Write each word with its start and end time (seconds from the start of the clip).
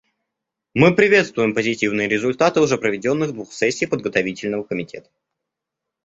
Мы 0.73 0.95
приветствуем 0.95 1.53
позитивные 1.53 2.07
результаты 2.07 2.59
уже 2.59 2.79
проведенных 2.79 3.33
двух 3.33 3.53
сессий 3.53 3.85
Подготовительного 3.87 4.63
комитета. 4.63 5.11